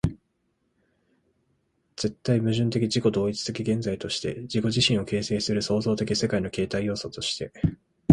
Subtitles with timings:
[1.95, 7.51] 絶対矛盾的自己同一的現在として、自己自身を形成する創造的世界の形成要素として、